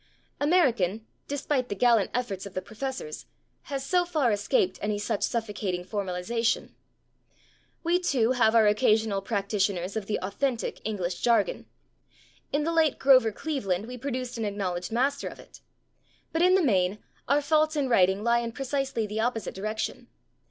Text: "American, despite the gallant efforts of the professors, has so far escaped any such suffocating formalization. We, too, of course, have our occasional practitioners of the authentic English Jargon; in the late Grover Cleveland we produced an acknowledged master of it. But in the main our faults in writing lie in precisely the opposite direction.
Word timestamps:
"American, 0.47 1.05
despite 1.27 1.69
the 1.69 1.75
gallant 1.75 2.09
efforts 2.11 2.47
of 2.47 2.55
the 2.55 2.61
professors, 2.63 3.27
has 3.65 3.85
so 3.85 4.03
far 4.03 4.31
escaped 4.31 4.79
any 4.81 4.97
such 4.97 5.21
suffocating 5.21 5.85
formalization. 5.85 6.71
We, 7.83 7.99
too, 7.99 8.31
of 8.31 8.37
course, 8.37 8.37
have 8.39 8.55
our 8.55 8.65
occasional 8.65 9.21
practitioners 9.21 9.95
of 9.95 10.07
the 10.07 10.17
authentic 10.23 10.81
English 10.83 11.19
Jargon; 11.21 11.67
in 12.51 12.63
the 12.63 12.73
late 12.73 12.97
Grover 12.97 13.31
Cleveland 13.31 13.85
we 13.85 13.95
produced 13.95 14.39
an 14.39 14.45
acknowledged 14.45 14.91
master 14.91 15.27
of 15.27 15.39
it. 15.39 15.61
But 16.33 16.41
in 16.41 16.55
the 16.55 16.63
main 16.63 16.97
our 17.27 17.39
faults 17.43 17.75
in 17.75 17.87
writing 17.87 18.23
lie 18.23 18.39
in 18.39 18.53
precisely 18.53 19.05
the 19.05 19.19
opposite 19.19 19.53
direction. 19.53 20.07